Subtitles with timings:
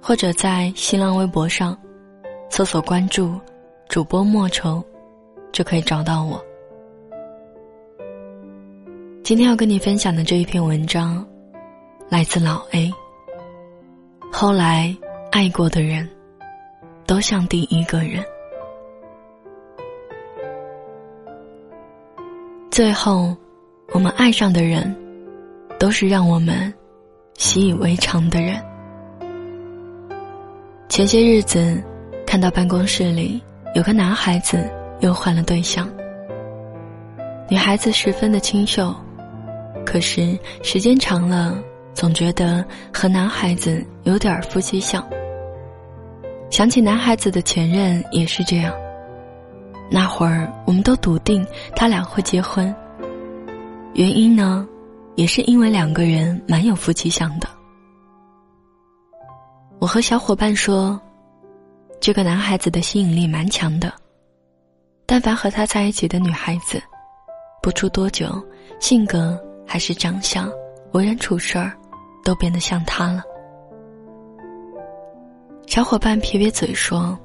[0.00, 1.76] 或者在新浪微博上
[2.48, 3.38] 搜索关注
[3.88, 4.82] 主播莫愁，
[5.52, 6.42] 就可以找到我。
[9.22, 11.24] 今天要跟你分享的这一篇文章，
[12.08, 12.90] 来自老 A。
[14.32, 14.96] 后来
[15.30, 16.08] 爱过的人，
[17.06, 18.24] 都像第一个人，
[22.70, 23.36] 最后
[23.92, 24.96] 我们爱上的人，
[25.78, 26.72] 都是让我们
[27.36, 28.60] 习以为常的人。
[31.00, 31.82] 前些日子，
[32.26, 33.42] 看到办公室里
[33.74, 34.70] 有个男孩子
[35.00, 35.90] 又换了对象。
[37.48, 38.94] 女孩子十分的清秀，
[39.86, 41.58] 可是时间长了，
[41.94, 45.02] 总觉得和男孩子有点夫妻相。
[46.50, 48.70] 想起男孩子的前任也是这样，
[49.90, 51.42] 那会儿我们都笃定
[51.74, 52.74] 他俩会结婚。
[53.94, 54.68] 原因呢，
[55.14, 57.48] 也是因为两个人蛮有夫妻相的。
[59.80, 61.00] 我和小伙伴说，
[62.02, 63.90] 这个男孩子的吸引力蛮强的。
[65.06, 66.78] 但凡和他在一起的女孩子，
[67.62, 68.30] 不出多久，
[68.78, 70.52] 性格还是长相、
[70.92, 71.72] 为人处事儿，
[72.22, 73.22] 都变得像他了。
[75.66, 77.18] 小伙伴撇撇嘴说：“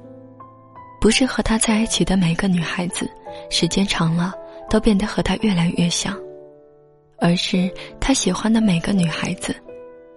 [0.98, 3.06] 不是和他在一起的每个女孩子，
[3.50, 4.32] 时间长了
[4.70, 6.18] 都变得和他越来越像，
[7.18, 9.54] 而是他喜欢的每个女孩子，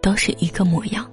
[0.01, 1.05] 都是一个模样。”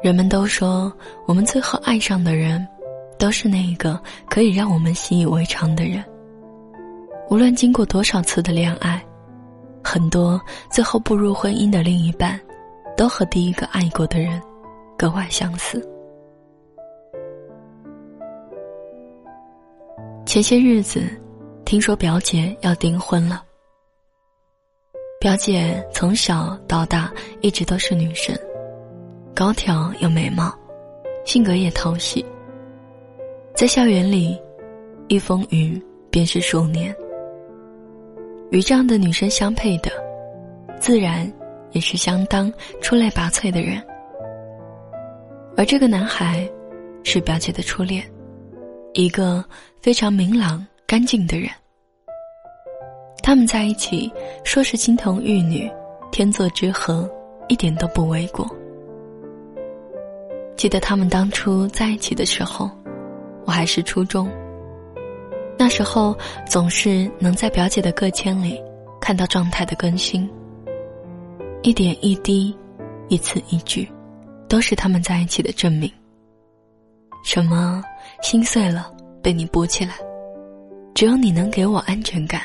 [0.00, 0.92] 人们都说，
[1.26, 2.66] 我们最后爱上的人，
[3.18, 6.04] 都是那一个可以让我们习以为常的人。
[7.28, 9.04] 无论经过多少次的恋爱，
[9.82, 10.40] 很多
[10.70, 12.40] 最后步入婚姻的另一半，
[12.96, 14.40] 都和第一个爱过的人
[14.96, 15.84] 格外相似。
[20.24, 21.02] 前些日子，
[21.64, 23.42] 听说表姐要订婚了。
[25.18, 28.38] 表姐从小到大一直都是女神。
[29.38, 30.52] 高挑又美貌，
[31.24, 32.26] 性格也讨喜。
[33.54, 34.36] 在校园里，
[35.06, 36.92] 一风雨便是数年。
[38.50, 39.92] 与这样的女生相配的，
[40.80, 41.32] 自然
[41.70, 43.80] 也是相当出类拔萃的人。
[45.56, 46.44] 而这个男孩，
[47.04, 48.04] 是表姐的初恋，
[48.92, 49.44] 一个
[49.80, 51.48] 非常明朗干净的人。
[53.22, 54.12] 他们在一起，
[54.42, 55.70] 说是金童玉女、
[56.10, 57.08] 天作之合，
[57.46, 58.44] 一点都不为过。
[60.58, 62.68] 记得他们当初在一起的时候，
[63.46, 64.28] 我还是初中。
[65.56, 68.60] 那时候总是能在表姐的个签里
[69.00, 70.28] 看到状态的更新，
[71.62, 72.52] 一点一滴，
[73.06, 73.88] 一字一句，
[74.48, 75.88] 都是他们在一起的证明。
[77.22, 77.80] 什么
[78.20, 78.92] 心碎了
[79.22, 79.94] 被你补起来，
[80.92, 82.42] 只有你能给我安全感，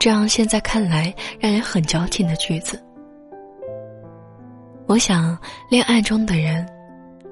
[0.00, 2.82] 这样现在看来让人很矫情的句子。
[4.86, 6.66] 我想，恋爱中的人。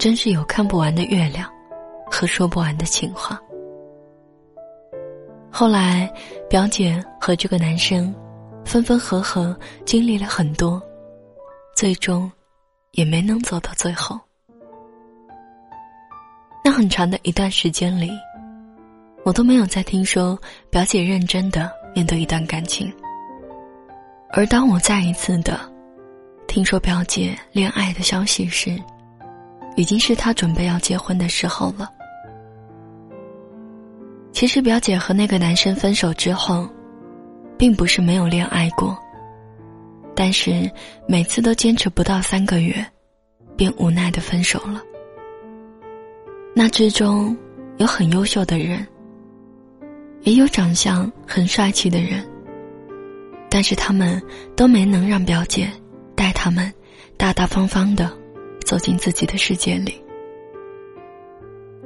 [0.00, 1.47] 真是有看不完的月亮，
[2.11, 3.38] 和说不完的情话。
[5.53, 6.11] 后来，
[6.49, 8.15] 表姐和这个男生
[8.65, 10.83] 分分合合，经历了很多，
[11.77, 12.33] 最终
[12.93, 14.19] 也没能走到最后。
[16.65, 18.10] 那很长的一段时间里，
[19.22, 20.39] 我都没有再听说
[20.71, 22.91] 表姐认真的面对一段感情。
[24.31, 25.60] 而当我再一次的
[26.47, 28.81] 听说表姐恋爱的消息时，
[29.81, 31.89] 已经是他准备要结婚的时候了。
[34.31, 36.69] 其实表姐和那个男生分手之后，
[37.57, 38.95] 并不是没有恋爱过，
[40.15, 40.71] 但是
[41.09, 42.85] 每次都坚持不到三个月，
[43.57, 44.83] 便无奈的分手了。
[46.54, 47.34] 那之中
[47.78, 48.87] 有很优秀的人，
[50.25, 52.22] 也有长相很帅气的人，
[53.49, 54.22] 但是他们
[54.54, 55.71] 都没能让表姐
[56.15, 56.71] 带他们
[57.16, 58.20] 大大方方的。
[58.71, 60.01] 走进自己的世界里。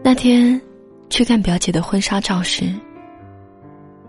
[0.02, 0.60] 那天，
[1.08, 2.70] 去看表姐的婚纱照时，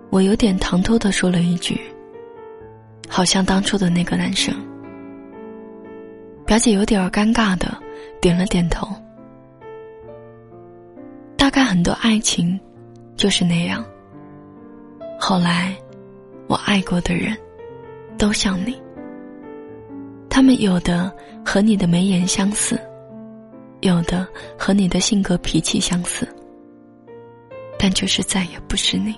[0.10, 1.80] 我有点唐突的说了一句
[3.08, 4.54] ：“好像当初的那个男生。”
[6.46, 7.74] 表姐有点儿尴尬的
[8.20, 8.86] 点了点头。
[11.38, 12.60] 大概很多爱情，
[13.16, 13.86] 就是那样。
[15.18, 15.74] 后来，
[16.48, 17.38] 我爱过的人，
[18.18, 18.78] 都像你。
[20.36, 21.10] 他们有的
[21.46, 22.78] 和你的眉眼相似，
[23.80, 24.28] 有的
[24.60, 26.28] 和你的性格脾气相似，
[27.80, 29.16] 但就是再也不是你。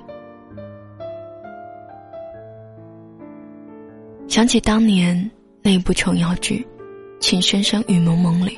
[4.27, 5.19] 想起当年
[5.63, 6.63] 那部琼瑶剧
[7.19, 8.55] 《情深深雨蒙蒙》里，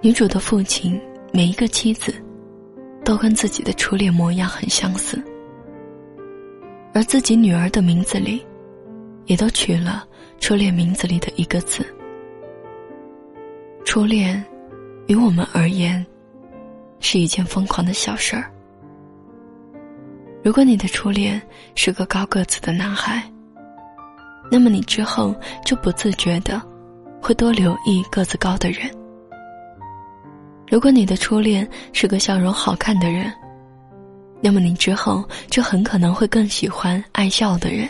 [0.00, 1.00] 女主的父亲
[1.32, 2.14] 每一个妻子，
[3.04, 5.20] 都跟自己的初恋模样很相似，
[6.94, 8.40] 而自己女儿的名字里，
[9.26, 10.04] 也都取了
[10.38, 11.84] 初恋名字里的一个字。
[13.84, 14.44] 初恋，
[15.06, 16.04] 于我们而言，
[17.00, 18.50] 是一件疯狂的小事儿。
[20.42, 21.40] 如果你的初恋
[21.74, 23.22] 是个高个子的男孩，
[24.50, 25.34] 那么你之后
[25.64, 26.60] 就不自觉的
[27.20, 28.90] 会多留意个子高的人。
[30.68, 33.32] 如果你的初恋是个笑容好看的人，
[34.40, 37.88] 那么你之后就很可能会更喜欢爱笑的人。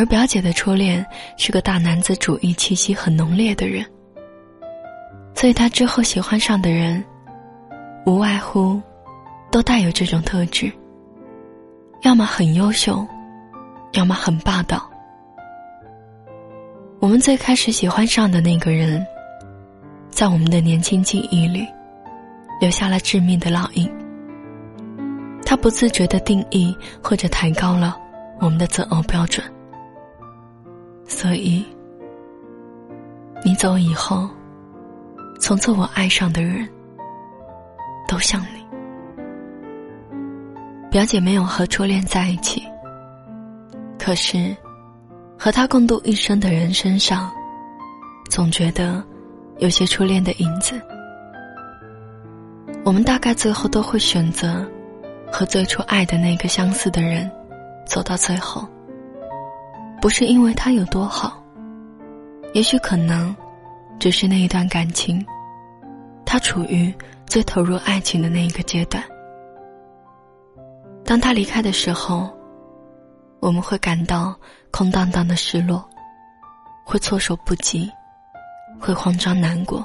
[0.00, 1.04] 而表姐的初恋
[1.36, 3.84] 是个大男子主义气息很浓烈的人，
[5.34, 7.04] 所以她之后喜欢上的人，
[8.06, 8.80] 无外乎，
[9.50, 10.72] 都带有这种特质。
[12.00, 13.06] 要么很优秀，
[13.92, 14.90] 要么很霸道。
[16.98, 19.06] 我们最开始喜欢上的那个人，
[20.08, 21.66] 在我们的年轻记忆里，
[22.58, 23.86] 留下了致命的烙印。
[25.44, 27.98] 他不自觉的定义或者抬高了
[28.40, 29.44] 我们的择偶标准。
[31.10, 31.66] 所以，
[33.44, 34.30] 你走以后，
[35.40, 36.66] 从此我爱上的人，
[38.06, 38.64] 都像你。
[40.88, 42.62] 表姐没有和初恋在一起，
[43.98, 44.56] 可是，
[45.36, 47.30] 和他共度一生的人身上，
[48.30, 49.04] 总觉得
[49.58, 50.80] 有些初恋的影子。
[52.84, 54.64] 我们大概最后都会选择，
[55.30, 57.28] 和最初爱的那个相似的人，
[57.84, 58.66] 走到最后。
[60.00, 61.42] 不是因为他有多好，
[62.54, 63.36] 也许可能，
[63.98, 65.24] 只是那一段感情，
[66.24, 66.92] 他处于
[67.26, 69.04] 最投入爱情的那一个阶段。
[71.04, 72.30] 当他离开的时候，
[73.40, 74.34] 我们会感到
[74.70, 75.86] 空荡荡的失落，
[76.82, 77.90] 会措手不及，
[78.80, 79.84] 会慌张难过，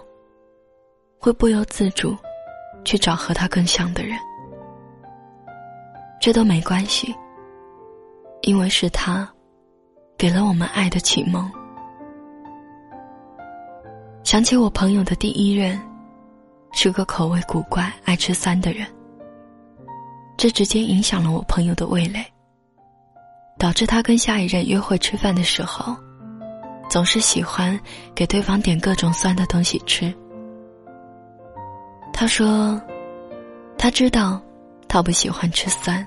[1.19, 2.15] 会不由自主
[2.85, 4.17] 去找和他更像的人。
[6.21, 7.13] 这都没关系，
[8.43, 9.29] 因为是他。
[10.17, 11.51] 给了我们爱的启蒙。
[14.23, 15.79] 想起我朋友的第一任，
[16.71, 18.87] 是个口味古怪、爱吃酸的人。
[20.37, 22.25] 这直接影响了我朋友的味蕾，
[23.57, 25.95] 导致他跟下一任约会吃饭的时候，
[26.89, 27.79] 总是喜欢
[28.13, 30.13] 给对方点各种酸的东西吃。
[32.11, 32.81] 他说，
[33.77, 34.41] 他知道
[34.87, 36.05] 他不喜欢吃酸，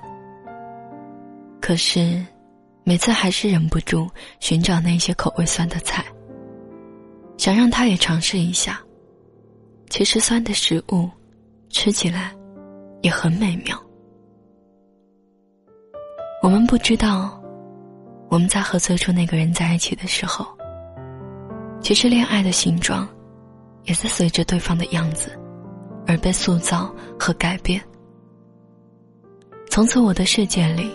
[1.61, 2.25] 可是。
[2.83, 4.09] 每次还是忍不住
[4.39, 6.03] 寻找那些口味酸的菜，
[7.37, 8.81] 想让他也尝试一下。
[9.89, 11.09] 其实酸的食物，
[11.69, 12.35] 吃起来
[13.01, 13.79] 也很美妙。
[16.41, 17.41] 我们不知道，
[18.29, 20.47] 我们在和最初那个人在一起的时候，
[21.81, 23.07] 其实恋爱的形状，
[23.83, 25.37] 也在随着对方的样子，
[26.07, 27.81] 而被塑造和改变。
[29.69, 30.89] 从此，我的世界里。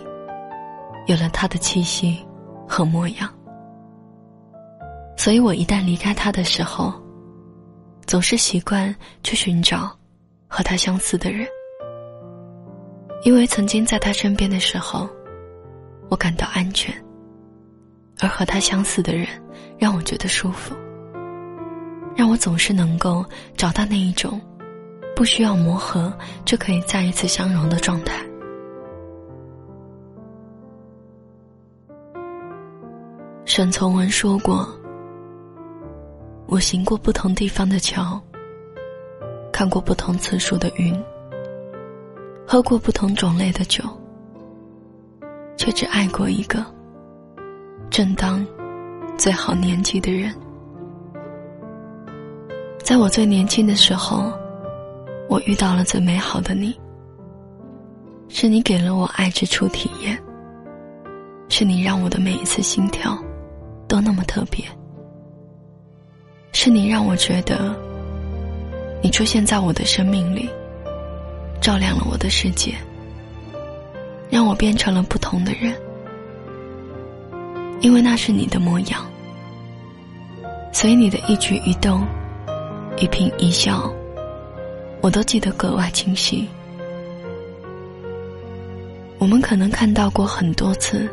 [1.06, 2.18] 有了他的气息
[2.66, 3.28] 和模样，
[5.16, 6.92] 所以我一旦离开他的时候，
[8.06, 9.90] 总是习惯去寻找
[10.48, 11.46] 和他相似的人，
[13.22, 15.08] 因为曾经在他身边的时候，
[16.08, 16.94] 我感到安全，
[18.20, 19.26] 而和他相似的人
[19.78, 20.74] 让我觉得舒服，
[22.16, 23.24] 让我总是能够
[23.56, 24.40] 找到那一种
[25.14, 26.12] 不需要磨合
[26.46, 28.24] 就可以再一次相融的状态。
[33.56, 34.68] 沈从文说过
[36.48, 38.20] ：“我行过不同地方的桥，
[39.52, 40.92] 看过不同次数的云，
[42.44, 43.84] 喝过不同种类的酒，
[45.56, 46.66] 却只爱过一个
[47.90, 48.44] 正当
[49.16, 50.34] 最好年纪的人。
[52.82, 54.32] 在我最年轻的时候，
[55.28, 56.76] 我遇到了最美好的你。
[58.26, 60.20] 是你给了我爱之初体验，
[61.48, 63.16] 是你让我的每一次心跳。”
[63.86, 64.64] 都那么特别，
[66.52, 67.74] 是你让我觉得，
[69.02, 70.48] 你出现在我的生命里，
[71.60, 72.74] 照亮了我的世界，
[74.30, 75.74] 让我变成了不同的人。
[77.80, 79.04] 因为那是你的模样，
[80.72, 82.06] 所以你的一举一动、
[82.96, 83.92] 一颦一笑，
[85.02, 86.48] 我都记得格外清晰。
[89.18, 91.08] 我们可能看到过很多次。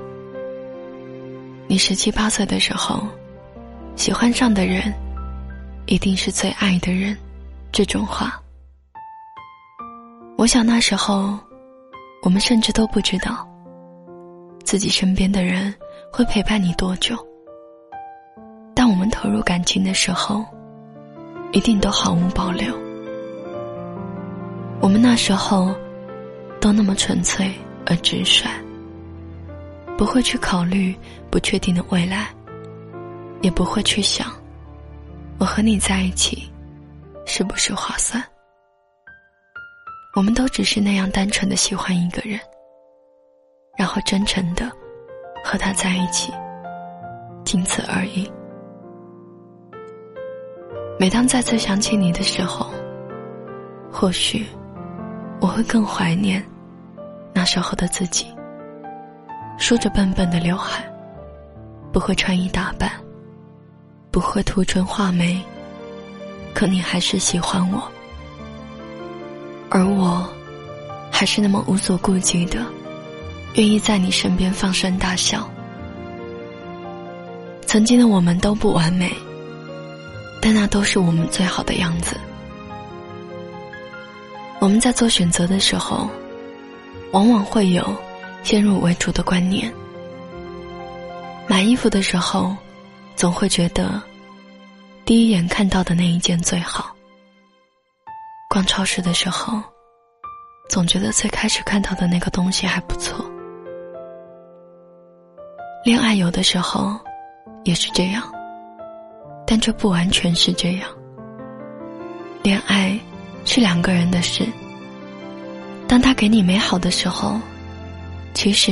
[1.72, 3.08] 你十七八岁的时候，
[3.96, 4.94] 喜欢上的人，
[5.86, 7.18] 一定是最爱的人，
[7.72, 8.38] 这种话，
[10.38, 11.40] 我想那时候，
[12.24, 13.48] 我们甚至都不知道，
[14.66, 15.74] 自己身边的人
[16.12, 17.16] 会陪伴你多久。
[18.76, 20.44] 当我们投入感情的时候，
[21.54, 22.78] 一定都毫无保留。
[24.82, 25.74] 我们那时候，
[26.60, 27.50] 都那么纯粹
[27.86, 28.50] 而直率，
[30.02, 30.98] 不会去考虑
[31.30, 32.30] 不确定的未来，
[33.44, 34.32] 也不会去想。
[35.38, 36.52] 我和你在一起，
[37.24, 38.20] 是不是划算？
[40.16, 42.40] 我们都只是那样单纯的喜欢一个人，
[43.78, 44.72] 然后真诚的
[45.46, 46.34] 和他在一起，
[47.46, 48.28] 仅此而已。
[51.00, 52.74] 每当再次想起你的时候，
[53.92, 54.48] 或许
[55.40, 56.44] 我会更怀念
[57.36, 58.26] 那时候的自己，
[59.62, 60.84] 梳着笨笨的刘海，
[61.94, 62.92] 不会穿衣打扮。
[64.10, 65.40] 不会涂唇画眉，
[66.54, 67.90] 可你还是喜欢我，
[69.70, 70.28] 而我，
[71.12, 72.66] 还是那么无所顾忌的，
[73.54, 75.48] 愿意在你身边放声大笑。
[77.68, 79.14] 曾经的我们都不完美，
[80.42, 82.18] 但那都是我们最好的样子。
[84.60, 86.10] 我们在做选择的时候，
[87.12, 87.96] 往往会有
[88.44, 89.74] 先入为主的观念。
[91.48, 92.56] 买衣服的时候。
[93.14, 94.02] 总会觉得，
[95.06, 96.96] 第一眼看到的那一件最好。
[98.50, 99.62] 逛超市的时候，
[100.70, 103.24] 总觉得最开始看到的那个东西还不错。
[105.86, 106.98] 恋爱有的时候
[107.64, 108.24] 也是这样，
[109.46, 110.90] 但这不完全是这样。
[112.42, 112.98] 恋爱
[113.46, 114.48] 是两个人的事。
[115.88, 117.40] 当他给你美好的时候，
[118.34, 118.72] 其实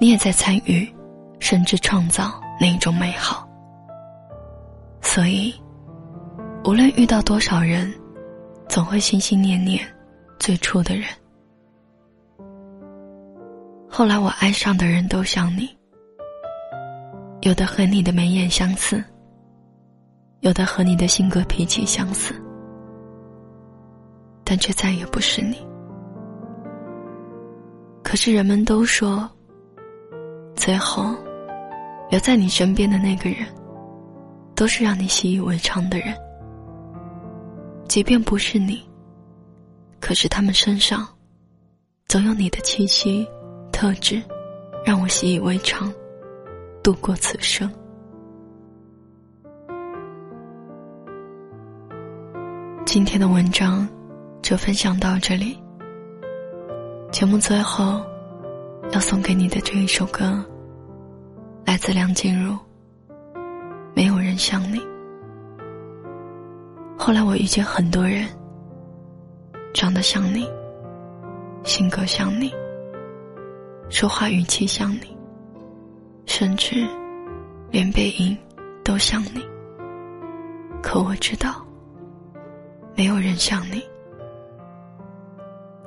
[0.00, 0.88] 你也在参与，
[1.38, 3.48] 甚至创造那一种美好。
[5.00, 5.54] 所以，
[6.64, 7.92] 无论遇到多少人，
[8.68, 9.84] 总会心心念念
[10.38, 11.04] 最初的人。
[13.88, 15.68] 后来我爱上的人都像你，
[17.42, 19.04] 有的和你的眉眼相似，
[20.40, 22.34] 有的和你的性格脾气相似，
[24.44, 25.56] 但却再也不是你。
[28.12, 29.26] 可是人们都说，
[30.54, 31.16] 最后
[32.10, 33.38] 留在你身边的那个人。
[34.54, 36.14] 都是让你习以为常的人，
[37.88, 38.86] 即便不是你，
[39.98, 41.08] 可是他们身上
[42.06, 43.26] 总有你的气息、
[43.72, 44.22] 特质，
[44.84, 45.90] 让我习以为常，
[46.82, 47.66] 度过此生。
[52.84, 53.88] 今天的文章
[54.42, 55.61] 就分享到这里。
[57.12, 58.02] 节目最后
[58.92, 60.42] 要送给你的这一首歌，
[61.62, 62.56] 来自梁静茹。
[63.94, 64.80] 没有人像你。
[66.96, 68.26] 后来我遇见很多人，
[69.74, 70.48] 长得像你，
[71.64, 72.50] 性格像你，
[73.90, 75.14] 说话语气像你，
[76.24, 76.88] 甚至
[77.70, 78.34] 连背影
[78.82, 79.44] 都像你。
[80.82, 81.62] 可我知道，
[82.96, 83.82] 没有人像你，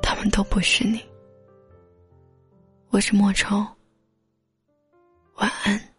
[0.03, 1.01] 他们都不是你。
[2.95, 3.57] 我是莫愁，
[5.33, 5.94] 晚安。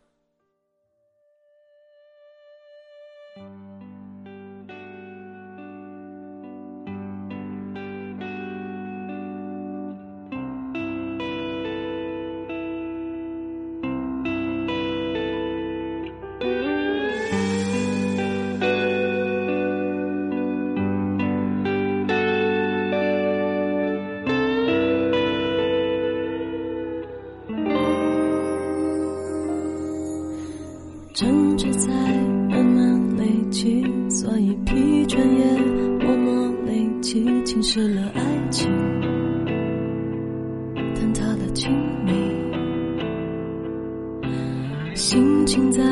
[44.97, 45.83] 心情在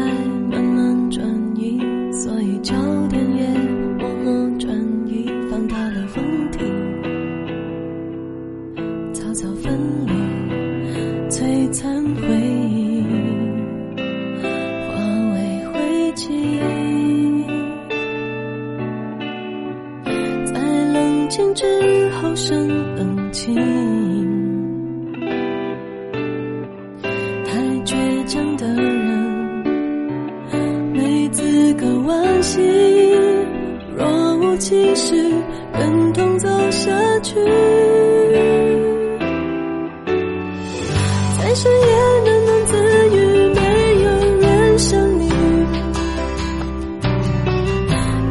[0.50, 1.22] 慢慢转
[1.54, 1.78] 移，
[2.10, 2.74] 所以就
[33.96, 35.14] 若无其事，
[35.72, 36.90] 忍痛走下
[37.20, 37.34] 去，
[41.38, 41.86] 在深夜
[42.24, 42.76] 喃喃自
[43.10, 43.16] 语，
[43.54, 43.60] 没
[44.02, 44.06] 有
[44.40, 45.22] 人想你，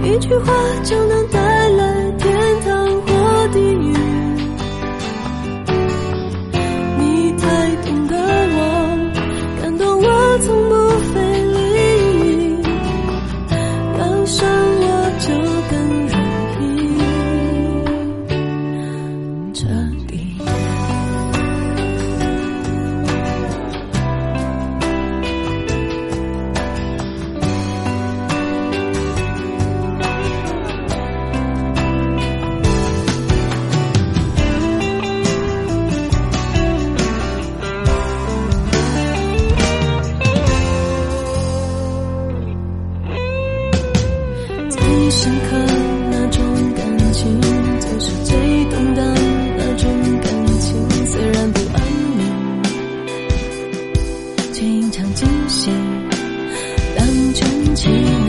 [0.10, 1.23] 一句话就能
[55.14, 55.72] 惊醒
[56.96, 58.23] 当真情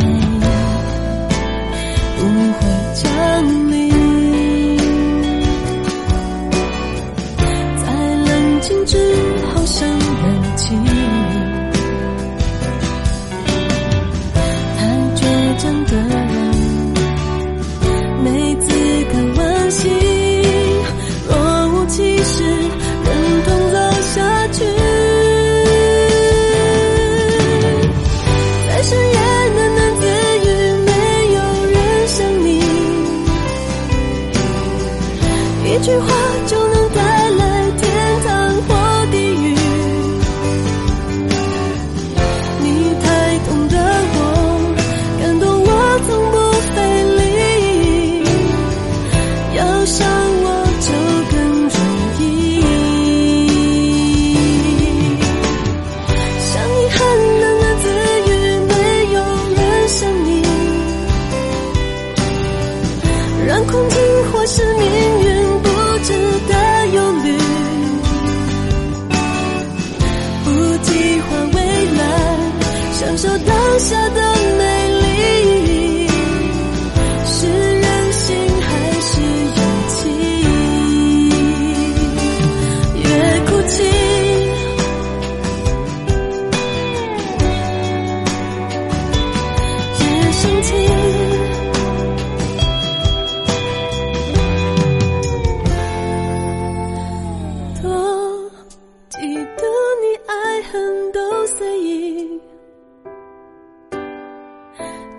[35.84, 36.14] 句话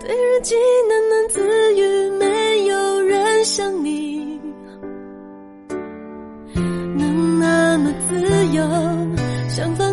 [0.06, 1.40] 对日记喃喃自
[1.74, 4.40] 语，没有人像你，
[6.54, 8.14] 能那么自
[8.54, 8.62] 由，
[9.48, 9.85] 想法。